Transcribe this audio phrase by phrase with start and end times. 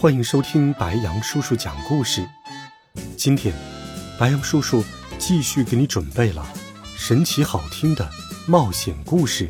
[0.00, 2.26] 欢迎收听白羊叔叔讲故事。
[3.18, 3.54] 今天，
[4.18, 4.82] 白羊叔叔
[5.18, 6.42] 继续给你准备了
[6.96, 8.08] 神奇好听的
[8.46, 9.46] 冒险故事，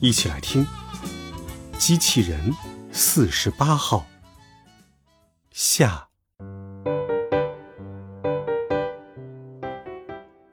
[0.00, 0.64] 一起来听
[1.76, 2.54] 《机器人
[2.90, 3.98] 四十八号》
[5.50, 6.08] 下。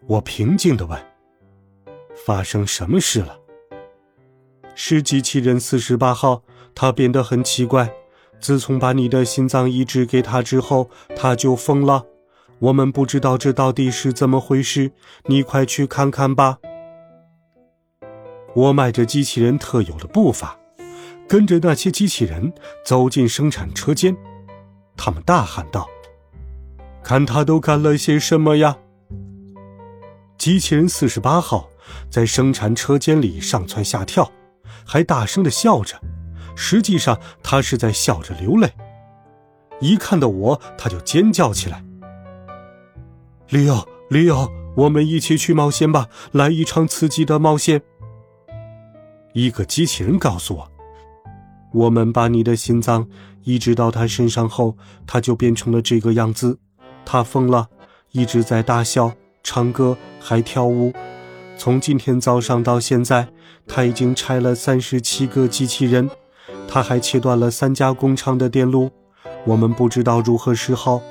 [0.05, 1.01] 我平静的问
[2.27, 3.39] ：“发生什么事了？”
[4.75, 6.43] 是机器人四十八号，
[6.75, 7.89] 它变得很奇怪。
[8.45, 12.05] 自从把你的心脏移植给他之后，他就疯了。
[12.59, 14.91] 我们不知道这到底是怎么回事，
[15.25, 16.59] 你快去看看吧。
[18.53, 20.55] 我迈着机器人特有的步伐，
[21.27, 22.53] 跟着那些机器人
[22.85, 24.15] 走进生产车间。
[24.95, 25.89] 他们大喊道
[27.01, 28.77] ：“看他都干了些什么呀！”
[30.37, 31.67] 机器人四十八号
[32.11, 34.31] 在生产车间里上蹿下跳，
[34.85, 35.99] 还大声的笑着。
[36.55, 38.71] 实际上，他是在笑着流泪。
[39.81, 41.83] 一看到我，他就尖叫起来。
[43.49, 47.81] 里奥，里奥，我们一起去冒险吧，来一场刺激的冒险。
[49.33, 50.71] 一个机器人告诉我，
[51.73, 53.07] 我们把你的心脏
[53.43, 56.57] 移植到他身上后，他就变成了这个样子。
[57.05, 57.67] 他疯了，
[58.13, 59.11] 一直在大笑、
[59.43, 60.93] 唱歌，还跳舞。
[61.57, 63.27] 从今天早上到现在，
[63.67, 66.09] 他已经拆了三十七个机器人。
[66.67, 68.91] 他还切断了三家工厂的电路，
[69.45, 71.01] 我们不知道如何是好，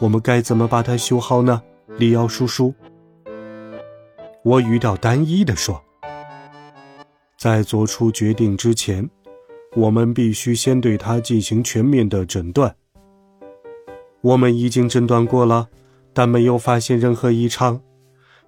[0.00, 1.62] 我们该怎么把它修好呢？
[1.98, 2.74] 里奥叔叔，
[4.42, 5.80] 我语调单一地说
[7.38, 9.08] ：“在做出决定之前，
[9.76, 12.74] 我们必须先对他进行全面的诊断。
[14.22, 15.68] 我们已经诊断过了，
[16.12, 17.80] 但没有发现任何异常。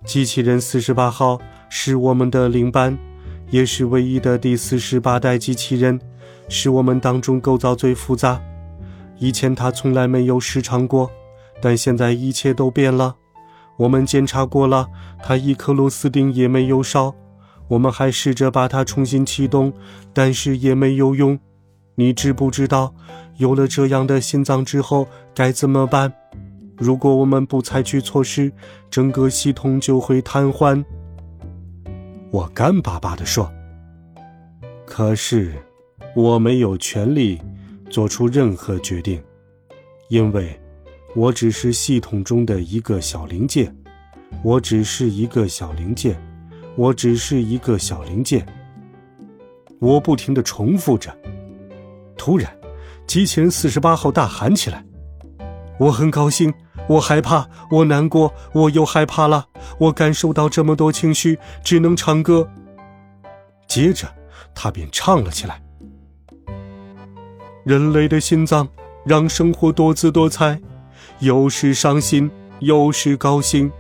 [0.05, 2.99] 机器人四十八号是我们的领班，
[3.50, 6.00] 也是唯一的第四十八代机器人。”
[6.56, 8.41] 是我们当中构造最复杂，
[9.19, 11.10] 以前它从来没有失常过，
[11.60, 13.16] 但现在一切都变了。
[13.76, 14.87] 我们检查过了，
[15.20, 17.12] 它一颗螺丝钉也没有少。
[17.66, 19.72] 我们还试着把它重新启动，
[20.12, 21.37] 但是也没有用。
[21.97, 22.94] 你知不知道，
[23.38, 26.12] 有了这样的心脏之后该怎么办？
[26.76, 28.53] 如果我们不采取措施，
[28.88, 30.84] 整个系统就会瘫痪。
[32.31, 33.53] 我干巴巴地说。
[34.86, 35.53] 可是。
[36.15, 37.41] 我没有权利
[37.91, 39.23] 做出任何决定，
[40.09, 40.59] 因为
[41.15, 43.75] 我只是系统中的一个小零件。
[44.43, 46.21] 我只是一个小零件，
[46.77, 48.45] 我只是一个小零件。
[49.79, 51.17] 我不停地重复着。
[52.17, 52.53] 突然，
[53.07, 54.85] 机器人四十八号大喊起来
[55.79, 56.53] ：“我很高兴，
[56.89, 59.47] 我害怕，我难过，我又害怕了。
[59.79, 62.49] 我感受到这么多情绪，只能唱歌。”
[63.69, 64.09] 接着，
[64.53, 65.63] 他便唱了起来。
[67.65, 68.69] 人类的心脏
[69.07, 70.61] 让生活多姿多彩，
[71.21, 73.73] 有时伤心，有时高兴。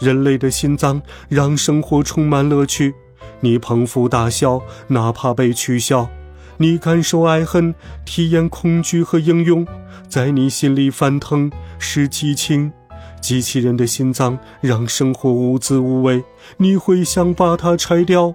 [0.00, 2.92] 人类的心脏让生活充满乐趣。
[3.38, 6.08] 你捧腹大笑，哪怕被取笑；
[6.56, 7.72] 你感受爱恨，
[8.04, 9.64] 体验恐惧和英勇，
[10.08, 12.72] 在你心里翻腾是激情。
[13.20, 16.24] 机器人的心脏让生活无滋无味，
[16.56, 18.34] 你会想把它拆掉。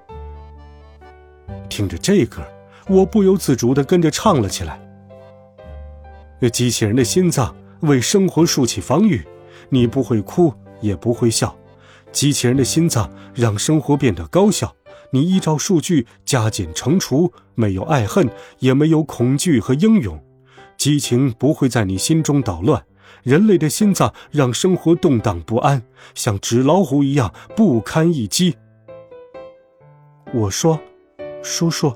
[1.68, 2.42] 听着这歌，
[2.88, 4.80] 我不由自主地跟着唱了起来。
[6.52, 9.26] 机器人的心脏为生活竖起防御，
[9.70, 11.56] 你不会哭，也不会笑。
[12.12, 14.74] 机器人的心脏让生活变得高效，
[15.12, 18.30] 你依照数据加减乘除，没有爱恨，
[18.60, 20.18] 也没有恐惧和英勇。
[20.78, 22.84] 激情不会在你心中捣乱。
[23.24, 25.82] 人类的心脏让生活动荡不安，
[26.14, 28.56] 像纸老虎一样不堪一击。
[30.34, 30.80] 我说
[31.42, 31.92] ：“叔叔，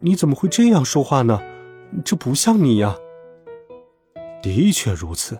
[0.00, 1.40] 你怎么会这样说话呢？
[2.04, 2.94] 这不像你呀。”
[4.42, 5.38] 的确如此，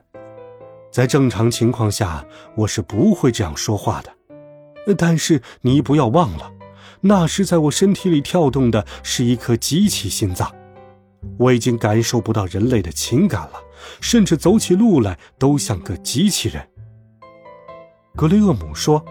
[0.91, 2.25] 在正常情况下，
[2.57, 4.95] 我是不会这样说话的。
[4.97, 6.51] 但是你不要忘了，
[7.03, 10.51] 那时在我身体里跳动的是一颗机器心脏。
[11.37, 13.61] 我已经感受不到人类的情感了，
[14.01, 16.67] 甚至走起路来都像个机器人。
[18.17, 19.05] 格雷厄姆说：“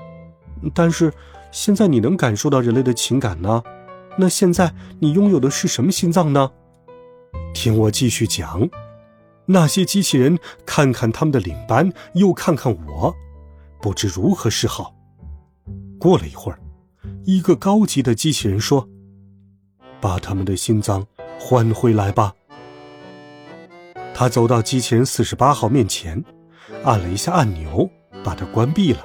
[0.73, 1.13] 但是
[1.51, 3.61] 现在你能感受到人类的情感呢？
[4.17, 6.51] 那现在你拥有的是什么心脏呢？”
[7.53, 8.67] 听我继续讲。
[9.47, 13.15] 那些机器人看看他们的领班，又看看我，
[13.81, 14.93] 不知如何是好。
[15.97, 16.59] 过了一会儿，
[17.23, 18.87] 一个高级的机器人说
[20.01, 21.07] ：“把他们的心脏
[21.39, 22.33] 换回来吧。”
[24.13, 26.23] 他走到机器人四十八号面前，
[26.83, 27.89] 按了一下按钮，
[28.23, 28.99] 把它关闭了。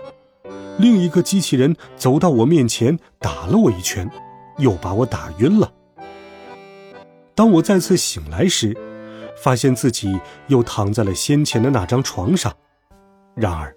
[0.78, 4.10] 另一个机器人走到我面前，打了我一拳，
[4.58, 5.72] 又把我打晕了。
[7.34, 8.76] 当我再次醒来时，
[9.36, 12.52] 发现自己又躺在了先前的那张床上。
[13.34, 13.74] 然而，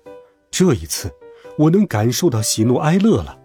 [0.51, 1.13] 这一次
[1.57, 3.39] 我能感受到喜怒哀乐了。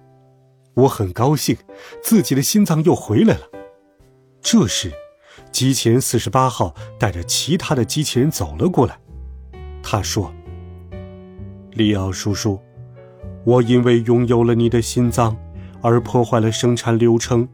[0.75, 1.57] 我很高兴，
[2.03, 3.43] 自己的心脏又回来了。
[4.41, 4.93] 这时，
[5.53, 8.99] 机器人四十八号带着其他的机器人走了过来。
[9.83, 10.33] 他说
[11.73, 12.61] ：“利奥叔叔，
[13.45, 15.37] 我因为拥有了你的心脏，
[15.83, 17.49] 而破坏了生产流程，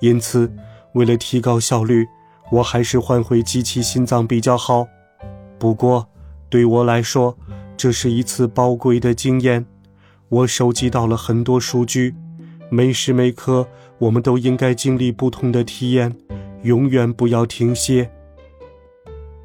[0.00, 0.52] 因此。”
[0.94, 2.06] 为了提高效率，
[2.50, 4.86] 我还是换回机器心脏比较好。
[5.58, 6.08] 不过，
[6.48, 7.36] 对我来说，
[7.76, 9.66] 这是一次宝贵的经验。
[10.28, 12.14] 我收集到了很多数据，
[12.70, 13.66] 每时每刻
[13.98, 16.14] 我们都应该经历不同的体验，
[16.62, 18.10] 永远不要停歇。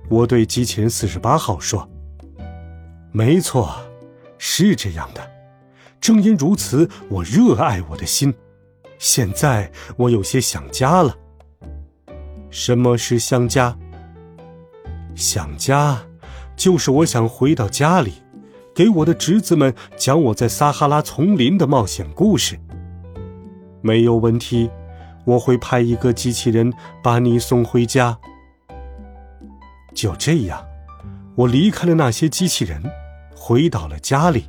[0.10, 1.88] 我对机器人四十八号说
[3.14, 3.76] ：“没错，
[4.38, 5.22] 是这样的。
[6.02, 8.34] 正因如此，我热爱我的心。
[8.98, 11.16] 现在我有些想家了。”
[12.50, 13.78] 什么是想家？
[15.16, 15.98] 想家，
[16.56, 18.14] 就是我想回到家里，
[18.74, 22.60] 给我的侄子们讲我在撒哈拉丛林的冒险故事。
[23.82, 24.70] 没有问题，
[25.26, 26.72] 我会派一个机器人
[27.04, 28.18] 把你送回家。
[29.94, 30.66] 就这样，
[31.36, 32.82] 我离开了那些机器人，
[33.36, 34.46] 回到了家里。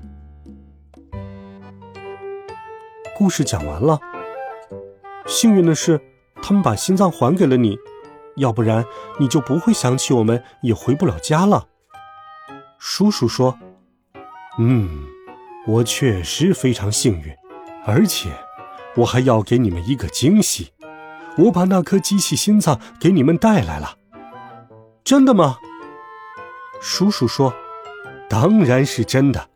[3.17, 3.99] 故事讲完了。
[5.27, 6.01] 幸运的是，
[6.41, 7.77] 他们把心脏还给了你。
[8.37, 8.85] 要不然
[9.19, 11.67] 你就不会想起我们，也回不了家了。
[12.79, 13.59] 叔叔说
[14.59, 15.07] ：“嗯，
[15.67, 17.35] 我确实非常幸运，
[17.85, 18.31] 而且
[18.97, 20.73] 我还要给你们一个惊喜，
[21.37, 23.97] 我把那颗机器心脏给你们带来了。”
[25.05, 25.59] 真的吗？
[26.81, 27.53] 叔叔说
[28.29, 29.49] ：“当然是真的。”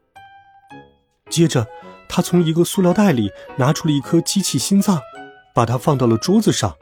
[1.30, 1.66] 接着，
[2.08, 5.00] 他从一个塑料袋里拿出了一颗机器心脏，
[5.54, 6.76] 把它放到了桌子上。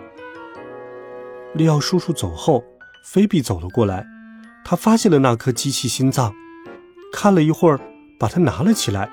[1.54, 2.64] 利奥叔叔走后，
[3.04, 4.06] 菲比走了过来。
[4.64, 6.32] 他发现了那颗机器心脏，
[7.12, 7.78] 看了一会儿，
[8.18, 9.10] 把它拿了起来。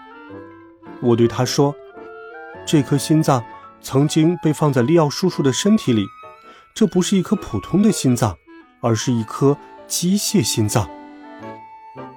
[1.01, 1.75] 我对他说
[2.65, 3.43] ：“这颗心脏
[3.81, 6.05] 曾经被放在利奥叔叔的身体里，
[6.73, 8.37] 这不是一颗普通的心脏，
[8.81, 9.57] 而是一颗
[9.87, 10.89] 机械心脏。”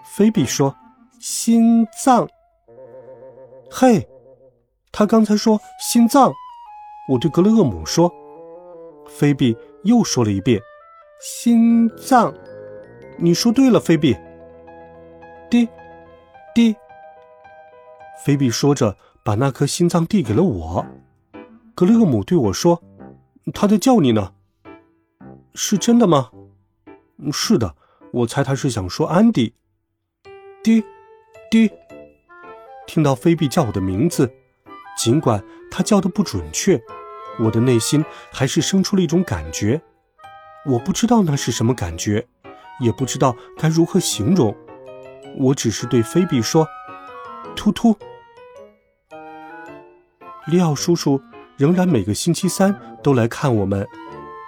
[0.04, 0.76] 菲比说
[1.18, 2.28] ：“心脏。”
[3.68, 4.06] 嘿，
[4.92, 6.32] 他刚才说心脏。
[7.08, 8.12] 我对格雷厄姆说
[9.18, 10.62] ：“菲比。”又说了一遍
[11.20, 12.32] ：“心脏。”
[13.18, 14.16] 你说对了，菲比。
[15.50, 15.68] 滴，
[16.54, 16.76] 滴。
[18.24, 20.86] 菲比说着，把那颗心脏递给了我。
[21.74, 22.80] 格雷厄姆对我说
[23.52, 24.34] ：“他在叫你呢。”
[25.54, 26.30] 是真的吗？
[27.32, 27.74] 是的，
[28.12, 29.54] 我猜他是想说安迪。
[30.62, 30.84] 滴，
[31.50, 31.68] 滴。
[32.86, 34.32] 听到菲比叫我的名字，
[34.96, 36.80] 尽管他叫的不准确。
[37.40, 39.80] 我的内心还是生出了一种感觉，
[40.66, 42.26] 我不知道那是什么感觉，
[42.80, 44.54] 也不知道该如何形容。
[45.36, 46.68] 我只是对菲比说
[47.56, 47.96] ：“突突。”
[50.46, 51.20] 利奥叔叔
[51.56, 53.88] 仍然每个星期三都来看我们，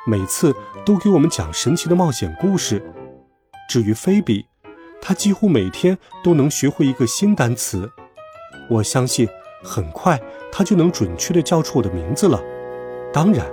[0.06, 0.54] 每次
[0.84, 2.82] 都给我们讲神奇的冒险故事。
[3.68, 4.44] 至于菲比，
[5.00, 7.90] 他几乎每天都能学会一个新单词。
[8.68, 9.26] 我相信，
[9.62, 10.20] 很快
[10.52, 12.42] 他就能准确地叫出我的名字了。
[13.14, 13.46] 当然，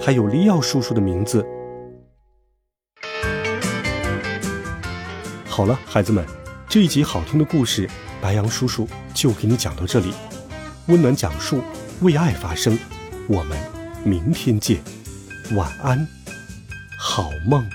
[0.00, 1.44] 还有利奥叔叔的名字。
[5.44, 6.24] 好了，孩子们，
[6.68, 7.90] 这一集好听的故事，
[8.22, 10.12] 白羊叔叔就给你讲到这里。
[10.86, 11.60] 温暖讲述，
[12.00, 12.78] 为爱发声。
[13.28, 13.58] 我们
[14.04, 14.80] 明天见，
[15.56, 16.06] 晚安，
[16.96, 17.68] 好梦。